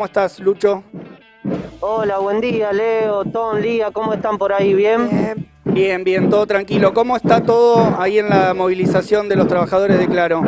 ¿Cómo 0.00 0.06
estás, 0.06 0.40
Lucho? 0.40 0.82
Hola, 1.80 2.20
buen 2.20 2.40
día, 2.40 2.72
Leo, 2.72 3.22
Tom, 3.26 3.58
Lía, 3.58 3.90
¿cómo 3.90 4.14
están 4.14 4.38
por 4.38 4.50
ahí? 4.50 4.72
¿Bien? 4.72 5.46
Bien, 5.66 6.04
bien, 6.04 6.30
todo 6.30 6.46
tranquilo. 6.46 6.94
¿Cómo 6.94 7.18
está 7.18 7.42
todo 7.42 8.00
ahí 8.00 8.18
en 8.18 8.30
la 8.30 8.54
movilización 8.54 9.28
de 9.28 9.36
los 9.36 9.46
trabajadores 9.46 9.98
de 9.98 10.08
Claro? 10.08 10.40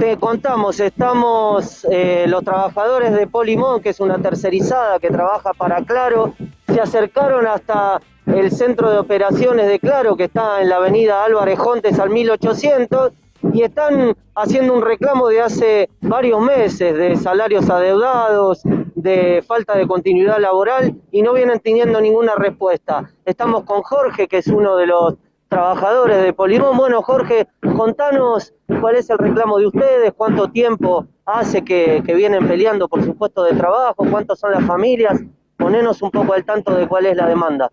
Te 0.00 0.16
contamos, 0.16 0.80
estamos 0.80 1.86
eh, 1.90 2.24
los 2.26 2.42
trabajadores 2.42 3.12
de 3.12 3.26
Polimón, 3.26 3.82
que 3.82 3.90
es 3.90 4.00
una 4.00 4.16
tercerizada 4.16 4.98
que 4.98 5.08
trabaja 5.08 5.52
para 5.52 5.84
Claro, 5.84 6.34
se 6.72 6.80
acercaron 6.80 7.46
hasta 7.46 8.00
el 8.24 8.50
centro 8.50 8.90
de 8.90 8.98
operaciones 8.98 9.68
de 9.68 9.78
Claro, 9.78 10.16
que 10.16 10.24
está 10.24 10.62
en 10.62 10.70
la 10.70 10.76
avenida 10.76 11.22
Álvarez 11.22 11.58
Jontes 11.58 11.98
al 11.98 12.08
1800, 12.08 13.12
y 13.52 13.62
están 13.62 14.14
haciendo 14.34 14.74
un 14.74 14.82
reclamo 14.82 15.28
de 15.28 15.40
hace 15.40 15.88
varios 16.00 16.40
meses 16.40 16.94
de 16.96 17.16
salarios 17.16 17.68
adeudados, 17.70 18.62
de 18.94 19.42
falta 19.46 19.76
de 19.76 19.86
continuidad 19.86 20.38
laboral 20.38 20.96
y 21.10 21.22
no 21.22 21.32
vienen 21.32 21.60
teniendo 21.60 22.00
ninguna 22.00 22.34
respuesta. 22.34 23.10
Estamos 23.24 23.64
con 23.64 23.82
Jorge, 23.82 24.26
que 24.26 24.38
es 24.38 24.48
uno 24.48 24.76
de 24.76 24.86
los 24.86 25.14
trabajadores 25.48 26.22
de 26.22 26.32
Polimón. 26.32 26.76
Bueno, 26.76 27.02
Jorge, 27.02 27.48
contanos 27.76 28.52
cuál 28.80 28.96
es 28.96 29.08
el 29.10 29.18
reclamo 29.18 29.58
de 29.58 29.66
ustedes, 29.66 30.12
cuánto 30.16 30.50
tiempo 30.50 31.06
hace 31.24 31.64
que, 31.64 32.02
que 32.04 32.14
vienen 32.14 32.46
peleando 32.46 32.88
por 32.88 33.04
su 33.04 33.16
puesto 33.16 33.44
de 33.44 33.54
trabajo, 33.54 34.06
cuántas 34.10 34.40
son 34.40 34.52
las 34.52 34.64
familias. 34.64 35.20
Ponenos 35.56 36.02
un 36.02 36.10
poco 36.10 36.34
al 36.34 36.44
tanto 36.44 36.74
de 36.74 36.86
cuál 36.86 37.06
es 37.06 37.16
la 37.16 37.26
demanda. 37.26 37.68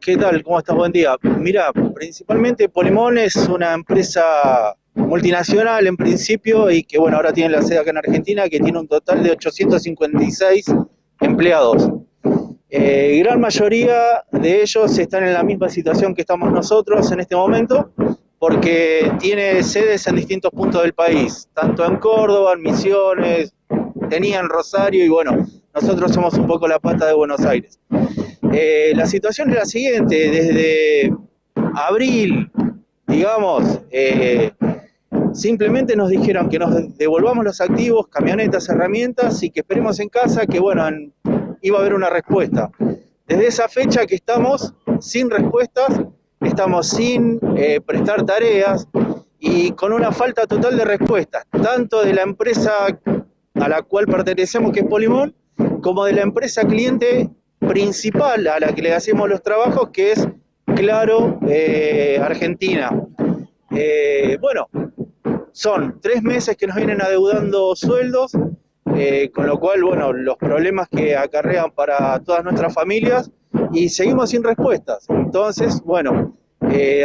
¿Qué 0.00 0.16
tal? 0.16 0.42
¿Cómo 0.42 0.58
estás? 0.58 0.74
Buen 0.74 0.92
día. 0.92 1.16
Mira, 1.38 1.70
principalmente 1.94 2.68
Polimón 2.68 3.18
es 3.18 3.36
una 3.36 3.74
empresa 3.74 4.74
multinacional 4.94 5.86
en 5.86 5.96
principio 5.96 6.70
y 6.70 6.82
que 6.82 6.98
bueno, 6.98 7.16
ahora 7.16 7.32
tiene 7.32 7.50
la 7.50 7.62
sede 7.62 7.78
acá 7.78 7.90
en 7.90 7.98
Argentina 7.98 8.48
que 8.48 8.60
tiene 8.60 8.78
un 8.78 8.88
total 8.88 9.22
de 9.22 9.32
856 9.32 10.66
empleados. 11.20 11.90
Eh, 12.70 13.18
gran 13.22 13.40
mayoría 13.40 14.24
de 14.32 14.62
ellos 14.62 14.98
están 14.98 15.24
en 15.24 15.34
la 15.34 15.42
misma 15.42 15.68
situación 15.68 16.14
que 16.14 16.22
estamos 16.22 16.50
nosotros 16.52 17.10
en 17.12 17.20
este 17.20 17.36
momento 17.36 17.92
porque 18.38 19.12
tiene 19.18 19.62
sedes 19.62 20.06
en 20.06 20.16
distintos 20.16 20.50
puntos 20.52 20.82
del 20.82 20.94
país, 20.94 21.48
tanto 21.52 21.84
en 21.84 21.96
Córdoba, 21.96 22.54
en 22.54 22.62
Misiones, 22.62 23.52
tenía 24.08 24.40
en 24.40 24.48
Rosario 24.48 25.04
y 25.04 25.08
bueno, 25.08 25.46
nosotros 25.74 26.12
somos 26.12 26.34
un 26.34 26.46
poco 26.46 26.66
la 26.66 26.78
pata 26.78 27.06
de 27.06 27.12
Buenos 27.12 27.40
Aires. 27.42 27.78
Eh, 28.52 28.92
la 28.96 29.06
situación 29.06 29.50
es 29.50 29.56
la 29.56 29.64
siguiente, 29.64 30.30
desde 30.30 31.14
abril, 31.74 32.50
digamos, 33.06 33.80
eh, 33.90 34.52
simplemente 35.32 35.94
nos 35.94 36.08
dijeron 36.08 36.48
que 36.48 36.58
nos 36.58 36.96
devolvamos 36.98 37.44
los 37.44 37.60
activos, 37.60 38.08
camionetas, 38.08 38.68
herramientas 38.68 39.42
y 39.44 39.50
que 39.50 39.60
esperemos 39.60 40.00
en 40.00 40.08
casa 40.08 40.46
que, 40.46 40.58
bueno, 40.58 40.84
iba 41.62 41.78
a 41.78 41.80
haber 41.80 41.94
una 41.94 42.10
respuesta. 42.10 42.70
Desde 43.28 43.46
esa 43.46 43.68
fecha 43.68 44.04
que 44.06 44.16
estamos 44.16 44.74
sin 44.98 45.30
respuestas, 45.30 46.00
estamos 46.40 46.88
sin 46.88 47.38
eh, 47.56 47.80
prestar 47.80 48.26
tareas 48.26 48.88
y 49.38 49.70
con 49.72 49.92
una 49.92 50.10
falta 50.10 50.46
total 50.46 50.76
de 50.76 50.84
respuestas, 50.84 51.44
tanto 51.62 52.02
de 52.02 52.14
la 52.14 52.22
empresa 52.22 52.72
a 53.54 53.68
la 53.68 53.82
cual 53.82 54.06
pertenecemos, 54.06 54.72
que 54.72 54.80
es 54.80 54.86
Polimón, 54.86 55.34
como 55.82 56.04
de 56.04 56.14
la 56.14 56.22
empresa 56.22 56.64
cliente 56.64 57.30
principal 57.60 58.46
a 58.46 58.58
la 58.58 58.74
que 58.74 58.82
le 58.82 58.92
hacemos 58.92 59.28
los 59.28 59.42
trabajos, 59.42 59.90
que 59.90 60.12
es 60.12 60.28
Claro 60.74 61.38
eh, 61.46 62.18
Argentina. 62.22 62.90
Eh, 63.70 64.38
bueno, 64.40 64.68
son 65.52 66.00
tres 66.00 66.22
meses 66.22 66.56
que 66.56 66.66
nos 66.66 66.76
vienen 66.76 67.02
adeudando 67.02 67.74
sueldos, 67.76 68.32
eh, 68.94 69.30
con 69.34 69.46
lo 69.46 69.58
cual, 69.58 69.84
bueno, 69.84 70.12
los 70.12 70.36
problemas 70.36 70.88
que 70.88 71.16
acarrean 71.16 71.70
para 71.72 72.18
todas 72.20 72.44
nuestras 72.44 72.72
familias 72.72 73.30
y 73.72 73.88
seguimos 73.88 74.30
sin 74.30 74.42
respuestas. 74.42 75.06
Entonces, 75.10 75.82
bueno, 75.84 76.36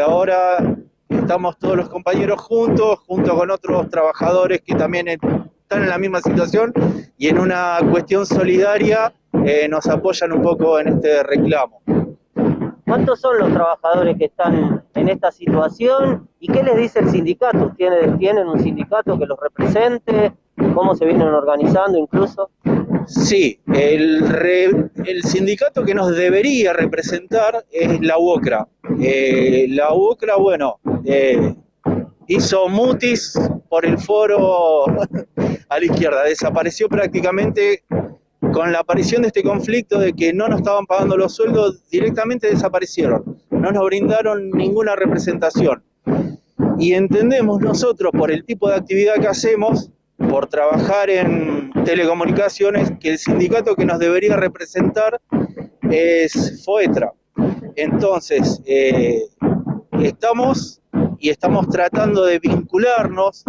ahora 0.03 0.77
estamos 1.09 1.57
todos 1.57 1.75
los 1.75 1.89
compañeros 1.89 2.39
juntos, 2.41 2.99
junto 3.07 3.35
con 3.35 3.51
otros 3.51 3.89
trabajadores 3.89 4.61
que 4.61 4.75
también 4.75 5.07
están 5.07 5.83
en 5.83 5.89
la 5.89 5.97
misma 5.97 6.21
situación 6.21 6.71
y 7.17 7.27
en 7.27 7.39
una 7.39 7.79
cuestión 7.91 8.25
solidaria 8.25 9.11
eh, 9.45 9.67
nos 9.69 9.87
apoyan 9.87 10.31
un 10.31 10.41
poco 10.41 10.79
en 10.79 10.87
este 10.87 11.21
reclamo. 11.23 11.81
¿Cuántos 12.85 13.19
son 13.19 13.37
los 13.39 13.51
trabajadores 13.51 14.17
que 14.17 14.25
están 14.25 14.83
en 14.93 15.09
esta 15.09 15.31
situación 15.31 16.27
y 16.39 16.51
qué 16.51 16.63
les 16.63 16.77
dice 16.77 16.99
el 16.99 17.09
sindicato? 17.09 17.73
¿Tienen, 17.77 18.17
¿tienen 18.17 18.47
un 18.47 18.59
sindicato 18.59 19.17
que 19.19 19.25
los 19.25 19.39
represente? 19.39 20.33
¿Cómo 20.73 20.95
se 20.95 21.05
vienen 21.05 21.27
organizando 21.27 21.97
incluso? 21.97 22.49
Sí, 23.07 23.59
el, 23.73 24.23
el 25.05 25.23
sindicato 25.23 25.83
que 25.83 25.93
nos 25.93 26.15
debería 26.15 26.73
representar 26.73 27.65
es 27.71 28.01
la 28.01 28.17
UOCRA. 28.17 28.67
Eh, 28.99 29.67
la 29.69 29.93
UOCRA, 29.93 30.37
bueno, 30.37 30.79
eh, 31.05 31.55
hizo 32.27 32.67
mutis 32.67 33.39
por 33.69 33.85
el 33.85 33.97
foro 33.99 34.85
a 35.69 35.79
la 35.79 35.85
izquierda, 35.85 36.23
desapareció 36.23 36.89
prácticamente 36.89 37.83
con 38.55 38.71
la 38.71 38.79
aparición 38.79 39.23
de 39.23 39.27
este 39.27 39.43
conflicto 39.43 39.99
de 39.99 40.13
que 40.13 40.31
no 40.31 40.47
nos 40.47 40.59
estaban 40.59 40.85
pagando 40.85 41.17
los 41.17 41.35
sueldos, 41.35 41.83
directamente 41.89 42.47
desaparecieron, 42.47 43.37
no 43.51 43.69
nos 43.69 43.83
brindaron 43.83 44.49
ninguna 44.51 44.95
representación. 44.95 45.83
Y 46.79 46.93
entendemos 46.93 47.59
nosotros, 47.59 48.13
por 48.17 48.31
el 48.31 48.45
tipo 48.45 48.69
de 48.69 48.75
actividad 48.75 49.15
que 49.15 49.27
hacemos, 49.27 49.91
por 50.29 50.47
trabajar 50.47 51.09
en 51.09 51.69
telecomunicaciones, 51.83 52.93
que 53.01 53.09
el 53.09 53.17
sindicato 53.17 53.75
que 53.75 53.83
nos 53.83 53.99
debería 53.99 54.37
representar 54.37 55.19
es 55.91 56.63
FOETRA. 56.63 57.11
Entonces, 57.75 58.61
eh, 58.65 59.19
estamos 59.99 60.81
y 61.19 61.29
estamos 61.29 61.67
tratando 61.67 62.23
de 62.23 62.39
vincularnos 62.39 63.43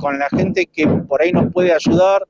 con 0.00 0.18
la 0.18 0.30
gente 0.30 0.64
que 0.64 0.86
por 0.86 1.20
ahí 1.20 1.30
nos 1.30 1.52
puede 1.52 1.74
ayudar 1.74 2.26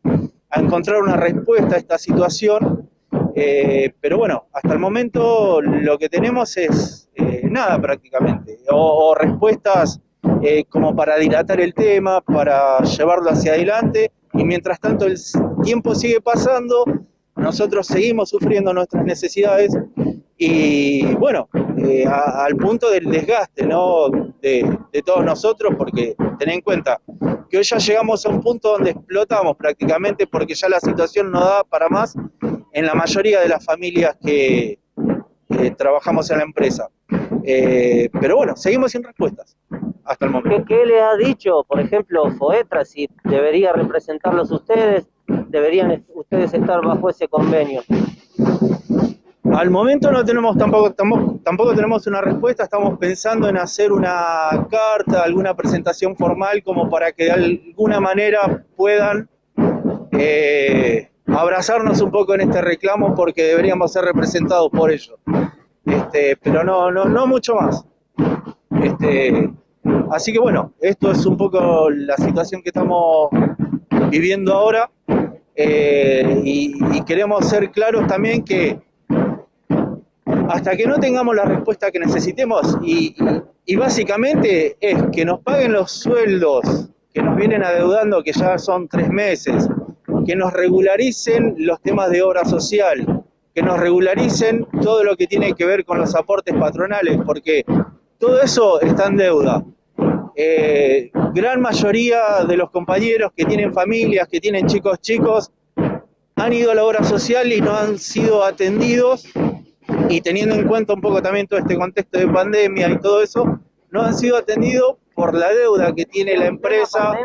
a 0.50 0.60
encontrar 0.60 1.00
una 1.02 1.16
respuesta 1.16 1.76
a 1.76 1.78
esta 1.78 1.98
situación. 1.98 2.88
Eh, 3.34 3.92
pero 4.00 4.18
bueno, 4.18 4.46
hasta 4.52 4.72
el 4.72 4.78
momento 4.78 5.60
lo 5.62 5.98
que 5.98 6.08
tenemos 6.08 6.56
es 6.56 7.08
eh, 7.14 7.42
nada 7.44 7.80
prácticamente, 7.80 8.58
o, 8.70 9.14
respuestas 9.14 10.00
eh, 10.42 10.64
como 10.68 10.94
para 10.94 11.16
dilatar 11.16 11.60
el 11.60 11.72
tema, 11.72 12.20
para 12.20 12.80
llevarlo 12.82 13.30
hacia 13.30 13.52
adelante, 13.52 14.10
y 14.32 14.44
mientras 14.44 14.80
tanto 14.80 15.06
el 15.06 15.16
tiempo 15.62 15.94
sigue 15.94 16.20
pasando, 16.20 16.84
nosotros 17.36 17.86
seguimos 17.86 18.30
sufriendo 18.30 18.72
nuestras 18.72 19.04
necesidades 19.04 19.76
y 20.36 21.14
bueno, 21.14 21.48
al 22.06 22.56
punto 22.56 22.90
del 22.90 23.04
desgaste 23.06 23.66
¿no? 23.66 24.08
de, 24.40 24.78
de 24.92 25.02
todos 25.02 25.24
nosotros, 25.24 25.74
porque 25.76 26.14
ten 26.38 26.50
en 26.50 26.60
cuenta, 26.60 27.00
que 27.50 27.58
hoy 27.58 27.64
ya 27.64 27.78
llegamos 27.78 28.24
a 28.24 28.28
un 28.28 28.40
punto 28.40 28.72
donde 28.72 28.90
explotamos 28.92 29.56
prácticamente 29.56 30.26
porque 30.26 30.54
ya 30.54 30.68
la 30.68 30.80
situación 30.80 31.30
no 31.30 31.40
da 31.40 31.64
para 31.64 31.88
más 31.88 32.14
en 32.72 32.86
la 32.86 32.94
mayoría 32.94 33.40
de 33.40 33.48
las 33.48 33.64
familias 33.64 34.16
que 34.24 34.78
trabajamos 35.76 36.30
en 36.30 36.38
la 36.38 36.44
empresa. 36.44 36.88
Eh, 37.44 38.08
pero 38.20 38.36
bueno, 38.36 38.56
seguimos 38.56 38.92
sin 38.92 39.02
respuestas 39.02 39.56
hasta 40.04 40.26
el 40.26 40.30
momento. 40.30 40.64
¿Qué, 40.66 40.86
le 40.86 41.00
ha 41.00 41.16
dicho, 41.16 41.64
por 41.66 41.80
ejemplo, 41.80 42.30
FOETRA, 42.32 42.84
si 42.84 43.08
debería 43.24 43.72
representarlos 43.72 44.50
ustedes? 44.50 45.08
¿Deberían 45.26 46.04
ustedes 46.14 46.54
estar 46.54 46.84
bajo 46.84 47.10
ese 47.10 47.28
convenio? 47.28 47.82
Al 49.52 49.68
momento 49.70 50.12
no 50.12 50.24
tenemos 50.24 50.56
tampoco, 50.56 50.92
tampoco, 50.92 51.74
tenemos 51.74 52.06
una 52.06 52.20
respuesta, 52.20 52.64
estamos 52.64 52.98
pensando 52.98 53.48
en 53.48 53.56
hacer 53.56 53.90
una 53.90 54.66
carta, 54.70 55.22
alguna 55.24 55.54
presentación 55.54 56.16
formal 56.16 56.62
como 56.62 56.88
para 56.88 57.10
que 57.12 57.24
de 57.24 57.30
alguna 57.32 58.00
manera 58.00 58.64
puedan 58.76 59.28
eh, 60.12 61.10
abrazarnos 61.26 62.00
un 62.00 62.10
poco 62.10 62.34
en 62.34 62.42
este 62.42 62.60
reclamo 62.60 63.14
porque 63.14 63.42
deberíamos 63.42 63.92
ser 63.92 64.04
representados 64.04 64.70
por 64.70 64.92
ellos. 64.92 65.18
Este, 65.84 66.36
pero 66.36 66.62
no, 66.62 66.90
no, 66.92 67.06
no 67.06 67.26
mucho 67.26 67.56
más. 67.56 67.84
Este, 68.82 69.50
así 70.10 70.32
que 70.32 70.38
bueno, 70.38 70.72
esto 70.80 71.10
es 71.10 71.26
un 71.26 71.36
poco 71.36 71.90
la 71.90 72.16
situación 72.16 72.62
que 72.62 72.68
estamos 72.68 73.30
viviendo 74.10 74.54
ahora 74.54 74.90
eh, 75.56 76.40
y 76.44 77.02
queremos 77.02 77.48
ser 77.48 77.70
claros 77.72 78.06
también 78.06 78.44
que 78.44 78.78
hasta 80.50 80.76
que 80.76 80.84
no 80.84 80.98
tengamos 80.98 81.36
la 81.36 81.44
respuesta 81.44 81.90
que 81.92 82.00
necesitemos 82.00 82.76
y, 82.82 83.14
básicamente 83.76 84.76
es 84.80 84.98
que 85.12 85.24
nos 85.24 85.40
paguen 85.40 85.72
los 85.72 85.92
sueldos 85.92 86.88
que 87.14 87.22
nos 87.22 87.36
vienen 87.36 87.62
adeudando, 87.62 88.22
que 88.22 88.32
ya 88.32 88.58
son 88.58 88.88
tres 88.88 89.08
meses, 89.08 89.68
que 90.26 90.34
nos 90.34 90.52
regularicen 90.52 91.54
los 91.58 91.80
temas 91.80 92.10
de 92.10 92.22
obra 92.22 92.44
social, 92.44 93.22
que 93.54 93.62
nos 93.62 93.78
regularicen 93.78 94.66
todo 94.82 95.04
lo 95.04 95.16
que 95.16 95.28
tiene 95.28 95.54
que 95.54 95.64
ver 95.64 95.84
con 95.84 95.98
los 95.98 96.14
aportes 96.16 96.54
patronales, 96.54 97.18
porque 97.24 97.64
todo 98.18 98.42
eso 98.42 98.80
está 98.80 99.06
en 99.06 99.16
deuda. 99.16 99.64
Eh, 100.34 101.10
gran 101.32 101.60
mayoría 101.60 102.44
de 102.46 102.56
los 102.56 102.70
compañeros 102.70 103.32
que 103.36 103.44
tienen 103.44 103.72
familias, 103.72 104.26
que 104.28 104.40
tienen 104.40 104.66
chicos 104.66 105.00
chicos, 105.00 105.52
han 106.34 106.52
ido 106.52 106.72
a 106.72 106.74
la 106.74 106.84
obra 106.84 107.04
social 107.04 107.52
y 107.52 107.60
no 107.60 107.76
han 107.76 107.98
sido 107.98 108.42
atendidos 108.44 109.26
y 110.10 110.20
teniendo 110.20 110.54
en 110.56 110.66
cuenta 110.66 110.92
un 110.94 111.00
poco 111.00 111.22
también 111.22 111.46
todo 111.46 111.60
este 111.60 111.76
contexto 111.76 112.18
de 112.18 112.26
pandemia 112.28 112.88
y 112.90 112.98
todo 112.98 113.22
eso, 113.22 113.60
no 113.90 114.02
han 114.02 114.14
sido 114.14 114.36
atendidos 114.36 114.96
por 115.14 115.34
la 115.34 115.48
deuda 115.50 115.92
que 115.94 116.04
tiene 116.06 116.36
la 116.36 116.46
empresa. 116.46 117.16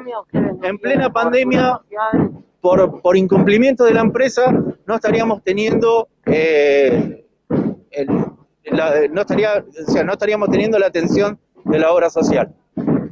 En 0.63 0.77
plena 0.79 1.11
pandemia, 1.11 1.79
por, 2.61 3.01
por 3.01 3.15
incumplimiento 3.17 3.83
de 3.85 3.93
la 3.93 4.01
empresa, 4.01 4.51
no 4.85 4.95
estaríamos 4.95 5.43
teniendo 5.43 6.07
eh, 6.25 7.25
el, 7.91 8.07
la- 8.65 9.07
no 9.09 9.21
estaría, 9.21 9.63
o 9.87 9.91
sea, 9.91 10.03
no 10.03 10.13
estaríamos 10.13 10.49
teniendo 10.49 10.77
la 10.79 10.87
atención 10.87 11.39
de 11.63 11.79
la 11.79 11.91
obra 11.91 12.09
social. 12.09 12.53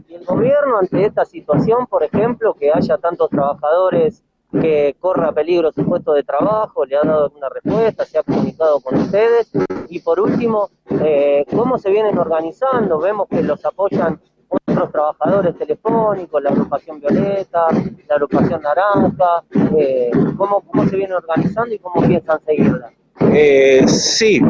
¿Y 0.08 0.16
el 0.16 0.26
gobierno 0.26 0.80
ante 0.80 1.06
esta 1.06 1.26
situación, 1.26 1.88
por 1.88 2.04
ejemplo, 2.04 2.54
que 2.56 2.72
haya 2.74 2.98
tantos 2.98 3.30
trabajadores 3.30 4.24
que 4.62 4.96
corra 5.00 5.32
peligro 5.32 5.72
su 5.72 5.86
puesto 5.86 6.14
de 6.14 6.24
trabajo, 6.24 6.86
le 6.86 6.96
ha 6.96 7.02
dado 7.02 7.26
alguna 7.26 7.50
respuesta, 7.50 8.06
se 8.06 8.20
ha 8.20 8.24
comunicado 8.24 8.80
con 8.82 9.00
ustedes? 9.00 9.52
Y 9.90 10.00
por 10.00 10.20
último, 10.20 10.70
eh, 11.02 11.46
¿cómo 11.56 11.78
se 11.78 11.90
vienen 11.90 12.18
organizando? 12.18 13.00
Vemos 13.00 13.28
que 13.30 13.44
los 13.44 13.64
apoyan 13.66 14.20
otros 14.68 14.92
trabajadores 14.92 15.58
telefónicos, 15.58 16.42
la 16.44 16.52
agrupación 16.52 17.00
Violeta, 17.00 17.68
la 17.72 18.16
agrupación 18.16 18.62
Naranja, 18.62 19.44
eh, 19.78 20.12
¿cómo, 20.38 20.62
¿cómo 20.62 20.88
se 20.88 20.96
vienen 20.96 21.16
organizando 21.16 21.74
y 21.74 21.80
cómo 21.80 22.06
piensan 22.06 22.40
seguirla? 22.46 22.92
Eh, 23.32 23.84
sí. 23.88 24.42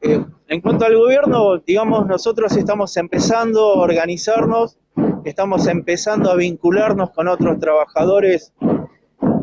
Eh, 0.00 0.24
en 0.48 0.60
cuanto 0.60 0.84
al 0.84 0.96
gobierno, 0.96 1.58
digamos, 1.58 2.06
nosotros 2.06 2.56
estamos 2.56 2.96
empezando 2.96 3.74
a 3.74 3.78
organizarnos, 3.80 4.78
estamos 5.24 5.66
empezando 5.66 6.30
a 6.30 6.36
vincularnos 6.36 7.10
con 7.10 7.28
otros 7.28 7.58
trabajadores 7.58 8.52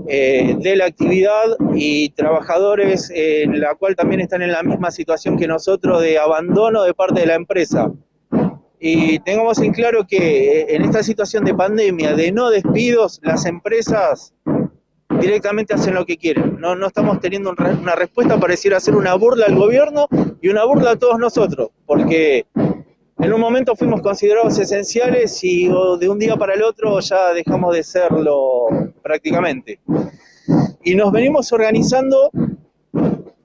eh, 0.08 0.56
de 0.60 0.76
la 0.76 0.86
actividad 0.86 1.58
y 1.74 2.10
trabajadores 2.10 3.10
eh, 3.10 3.44
en 3.44 3.60
la 3.60 3.76
cual 3.76 3.96
también 3.96 4.20
están 4.20 4.42
en 4.42 4.52
la 4.52 4.62
misma 4.62 4.92
situación 4.92 5.38
que 5.38 5.48
nosotros 5.48 6.02
de 6.02 6.20
abandono 6.20 6.84
de 6.84 6.94
parte 6.94 7.22
de 7.22 7.28
la 7.28 7.36
empresa. 7.36 7.92
Y 8.80 9.20
tengamos 9.20 9.60
en 9.60 9.72
claro 9.72 10.06
que 10.06 10.62
eh, 10.62 10.76
en 10.76 10.84
esta 10.84 11.04
situación 11.04 11.46
de 11.46 11.54
pandemia, 11.54 12.16
de 12.16 12.34
no 12.34 12.50
despidos, 12.50 13.22
las 13.24 13.46
empresas 13.46 14.34
directamente 15.22 15.74
hacen 15.74 15.94
lo 15.94 16.06
que 16.06 16.18
quieren. 16.18 16.58
No, 16.60 16.76
no 16.76 16.88
estamos 16.88 17.22
teniendo 17.22 17.52
una 17.52 17.96
respuesta, 17.96 18.38
pareciera 18.38 18.82
ser 18.82 18.96
una 18.96 19.14
burla 19.14 19.46
al 19.46 19.56
gobierno 19.56 20.08
y 20.42 20.50
una 20.50 20.66
burla 20.66 20.92
a 20.92 20.96
todos 20.98 21.18
nosotros, 21.18 21.70
porque 21.86 22.46
en 23.24 23.32
un 23.32 23.40
momento 23.40 23.74
fuimos 23.76 24.02
considerados 24.02 24.60
esenciales 24.60 25.42
y 25.44 25.70
de 25.70 26.10
un 26.10 26.20
día 26.20 26.36
para 26.36 26.56
el 26.56 26.64
otro 26.64 27.00
ya 27.00 27.32
dejamos 27.34 27.74
de 27.74 27.82
serlo 27.82 28.68
prácticamente. 29.02 29.80
Y 30.84 30.94
nos 30.96 31.12
venimos 31.14 31.52
organizando, 31.54 32.30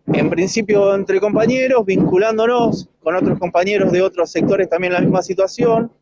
en 0.07 0.31
principio 0.31 0.93
entre 0.95 1.21
compañeros, 1.21 1.85
vinculándonos 1.87 2.89
con 3.01 3.15
otros 3.15 3.39
compañeros 3.39 3.93
de 3.93 4.03
otros 4.03 4.33
sectores 4.33 4.69
también 4.69 4.93
en 4.93 4.95
la 4.95 5.01
misma 5.03 5.23
situación, 5.23 5.93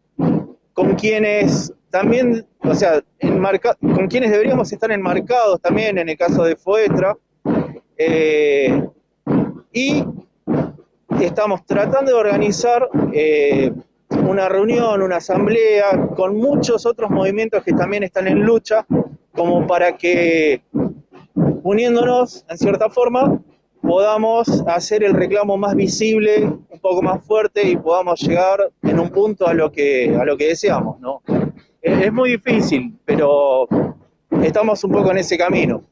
con 0.73 0.95
quienes 0.95 1.71
también, 1.91 2.47
o 2.61 2.75
sea, 2.75 3.03
con 3.21 4.09
quienes 4.09 4.31
deberíamos 4.31 4.73
estar 4.73 4.91
enmarcados 4.91 5.61
también 5.61 5.99
en 5.99 6.09
el 6.09 6.17
caso 6.17 6.45
de 6.45 6.57
Foetra. 6.57 7.17
eh, 7.99 8.89
y 9.73 10.03
estamos 11.25 11.65
tratando 11.65 12.13
de 12.13 12.19
organizar 12.19 12.89
eh, 13.13 13.73
una 14.11 14.49
reunión, 14.49 15.03
una 15.03 15.17
asamblea 15.17 16.09
con 16.15 16.37
muchos 16.37 16.87
otros 16.87 17.11
movimientos 17.11 17.63
que 17.65 17.73
también 17.73 18.03
están 18.03 18.27
en 18.29 18.43
lucha, 18.43 18.87
como 19.33 19.67
para 19.67 19.97
que 19.97 20.63
uniéndonos 21.63 22.45
en 22.49 22.59
cierta 22.59 22.89
forma 22.91 23.41
podamos 23.81 24.65
hacer 24.67 25.05
el 25.05 25.15
reclamo 25.15 25.57
más 25.57 25.75
visible, 25.75 26.45
un 26.45 26.81
poco 26.81 27.03
más 27.03 27.25
fuerte 27.25 27.69
y 27.69 27.77
podamos 27.77 28.21
llegar 28.21 28.71
en 28.83 28.99
un 28.99 29.11
punto 29.11 29.47
a 29.47 29.55
lo 29.55 29.71
que, 29.71 30.17
a 30.19 30.25
lo 30.25 30.37
que 30.37 30.49
deseamos, 30.49 30.99
es 31.83 32.13
muy 32.13 32.31
difícil, 32.31 32.99
pero 33.05 33.69
estamos 34.43 34.83
un 34.83 34.91
poco 34.91 35.13
en 35.13 35.19
ese 35.19 35.39
camino. 35.39 35.85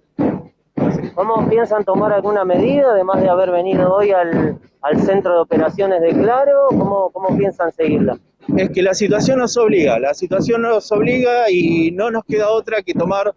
¿Cómo 1.14 1.48
piensan 1.48 1.84
tomar 1.84 2.12
alguna 2.12 2.44
medida, 2.44 2.90
además 2.90 3.20
de 3.20 3.28
haber 3.28 3.50
venido 3.50 3.94
hoy 3.94 4.10
al, 4.10 4.58
centro 5.04 5.34
de 5.34 5.40
operaciones 5.40 6.00
de 6.00 6.10
Claro? 6.10 6.66
¿Cómo, 6.68 7.10
cómo 7.12 7.36
piensan 7.36 7.72
seguirla? 7.72 8.18
Es 8.56 8.70
que 8.70 8.82
la 8.82 8.94
situación 8.94 9.38
nos 9.38 9.56
obliga, 9.56 9.98
la 9.98 10.12
situación 10.12 10.62
nos 10.62 10.90
obliga 10.92 11.50
y 11.50 11.92
no 11.92 12.10
nos 12.10 12.24
queda 12.24 12.50
otra 12.50 12.82
que 12.82 12.92
tomar 12.92 13.34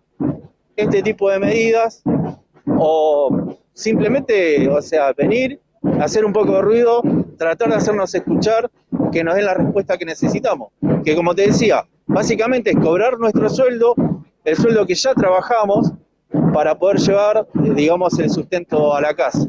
este 0.75 1.01
tipo 1.01 1.29
de 1.29 1.39
medidas 1.39 2.03
o 2.65 3.55
simplemente, 3.73 4.67
o 4.69 4.81
sea, 4.81 5.13
venir, 5.13 5.61
hacer 6.01 6.25
un 6.25 6.33
poco 6.33 6.53
de 6.53 6.61
ruido, 6.61 7.01
tratar 7.37 7.69
de 7.69 7.75
hacernos 7.75 8.13
escuchar, 8.13 8.69
que 9.11 9.23
nos 9.23 9.35
den 9.35 9.45
la 9.45 9.53
respuesta 9.53 9.97
que 9.97 10.05
necesitamos. 10.05 10.69
Que 11.05 11.15
como 11.15 11.35
te 11.35 11.43
decía, 11.43 11.85
básicamente 12.07 12.71
es 12.71 12.77
cobrar 12.77 13.19
nuestro 13.19 13.49
sueldo, 13.49 13.93
el 14.43 14.55
sueldo 14.55 14.85
que 14.85 14.95
ya 14.95 15.13
trabajamos, 15.13 15.93
para 16.53 16.77
poder 16.77 16.97
llevar, 16.97 17.47
digamos, 17.53 18.17
el 18.19 18.29
sustento 18.29 18.93
a 18.93 19.01
la 19.01 19.13
casa. 19.13 19.45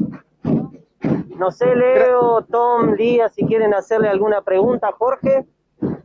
No 1.37 1.51
sé, 1.51 1.73
Leo, 1.75 2.45
Tom, 2.51 2.95
Lía, 2.95 3.29
si 3.29 3.45
quieren 3.45 3.73
hacerle 3.73 4.09
alguna 4.09 4.41
pregunta, 4.41 4.91
Jorge. 4.97 5.45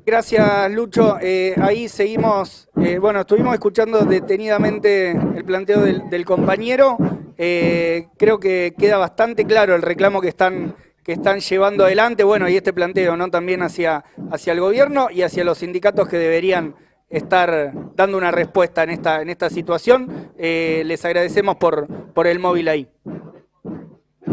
Gracias, 0.06 0.70
Lucho. 0.70 1.16
Eh, 1.20 1.54
ahí 1.60 1.88
seguimos, 1.88 2.68
eh, 2.76 2.98
bueno, 2.98 3.20
estuvimos 3.20 3.54
escuchando 3.54 4.04
detenidamente 4.04 5.10
el 5.10 5.44
planteo 5.44 5.80
del, 5.80 6.08
del 6.10 6.24
compañero. 6.24 6.96
Eh, 7.36 8.08
creo 8.16 8.38
que 8.38 8.74
queda 8.78 8.98
bastante 8.98 9.44
claro 9.44 9.74
el 9.74 9.82
reclamo 9.82 10.20
que 10.20 10.28
están, 10.28 10.76
que 11.02 11.12
están 11.12 11.40
llevando 11.40 11.84
adelante, 11.84 12.22
bueno, 12.22 12.48
y 12.48 12.56
este 12.56 12.72
planteo, 12.72 13.16
¿no? 13.16 13.28
También 13.28 13.62
hacia, 13.62 14.04
hacia 14.30 14.52
el 14.52 14.60
gobierno 14.60 15.08
y 15.10 15.22
hacia 15.22 15.42
los 15.42 15.58
sindicatos 15.58 16.08
que 16.08 16.18
deberían 16.18 16.76
estar 17.08 17.72
dando 17.94 18.18
una 18.18 18.30
respuesta 18.30 18.82
en 18.82 18.90
esta, 18.90 19.22
en 19.22 19.30
esta 19.30 19.50
situación. 19.50 20.30
Eh, 20.36 20.82
les 20.86 21.04
agradecemos 21.04 21.56
por, 21.56 21.86
por 22.12 22.26
el 22.26 22.38
móvil 22.38 22.68
ahí. 22.68 22.88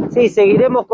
Sí, 0.09 0.29
seguiremos 0.29 0.85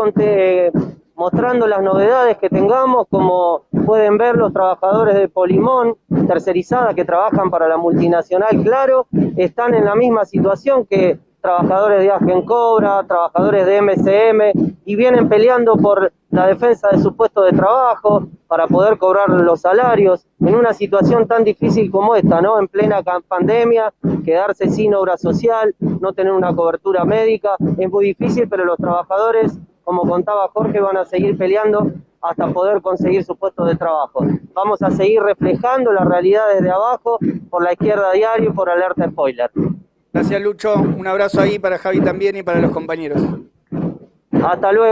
mostrando 1.14 1.66
las 1.66 1.82
novedades 1.82 2.36
que 2.38 2.48
tengamos, 2.48 3.06
como 3.10 3.64
pueden 3.84 4.18
ver 4.18 4.36
los 4.36 4.52
trabajadores 4.52 5.16
de 5.16 5.28
Polimón, 5.28 5.96
tercerizada, 6.28 6.94
que 6.94 7.04
trabajan 7.04 7.50
para 7.50 7.68
la 7.68 7.76
multinacional, 7.76 8.62
claro, 8.62 9.08
están 9.36 9.74
en 9.74 9.84
la 9.84 9.96
misma 9.96 10.24
situación 10.24 10.86
que 10.86 11.18
trabajadores 11.40 12.00
de 12.00 12.10
Agencobra, 12.10 13.04
trabajadores 13.06 13.66
de 13.66 13.82
MCM, 13.82 14.76
y 14.84 14.96
vienen 14.96 15.28
peleando 15.28 15.76
por 15.76 16.12
la 16.30 16.46
defensa 16.46 16.88
de 16.90 16.98
su 16.98 17.14
puesto 17.16 17.42
de 17.42 17.52
trabajo, 17.52 18.28
para 18.48 18.66
poder 18.66 18.96
cobrar 18.98 19.28
los 19.28 19.60
salarios, 19.60 20.26
en 20.40 20.54
una 20.54 20.72
situación 20.72 21.28
tan 21.28 21.44
difícil 21.44 21.90
como 21.90 22.14
esta, 22.14 22.40
¿no? 22.40 22.58
En 22.58 22.66
plena 22.66 23.02
pandemia, 23.02 23.92
quedarse 24.24 24.68
sin 24.70 24.94
obra 24.94 25.18
social, 25.18 25.74
no 25.78 26.12
tener 26.12 26.32
una 26.32 26.54
cobertura 26.54 27.04
médica, 27.04 27.56
es 27.78 27.90
muy 27.90 28.06
difícil, 28.06 28.48
pero 28.48 28.64
los 28.64 28.78
trabajadores, 28.78 29.58
como 29.84 30.02
contaba 30.02 30.48
Jorge, 30.48 30.80
van 30.80 30.96
a 30.96 31.04
seguir 31.04 31.36
peleando 31.36 31.92
hasta 32.22 32.48
poder 32.48 32.80
conseguir 32.82 33.22
su 33.24 33.36
puesto 33.36 33.64
de 33.64 33.76
trabajo. 33.76 34.24
Vamos 34.54 34.82
a 34.82 34.90
seguir 34.90 35.22
reflejando 35.22 35.92
la 35.92 36.04
realidad 36.04 36.44
desde 36.54 36.70
abajo 36.70 37.18
por 37.50 37.62
la 37.62 37.72
izquierda 37.72 38.12
diario 38.12 38.50
y 38.50 38.52
por 38.52 38.70
alerta 38.70 39.08
spoiler. 39.08 39.50
Gracias, 40.12 40.40
Lucho. 40.40 40.74
Un 40.74 41.06
abrazo 41.06 41.40
ahí 41.40 41.58
para 41.58 41.78
Javi 41.78 42.00
también 42.00 42.36
y 42.36 42.42
para 42.42 42.60
los 42.60 42.72
compañeros. 42.72 43.20
Hasta 44.32 44.72
luego. 44.72 44.86